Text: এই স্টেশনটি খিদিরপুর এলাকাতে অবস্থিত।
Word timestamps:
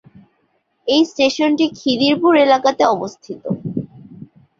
এই 0.87 1.01
স্টেশনটি 1.05 1.65
খিদিরপুর 1.77 2.33
এলাকাতে 2.37 2.83
অবস্থিত। 2.87 3.43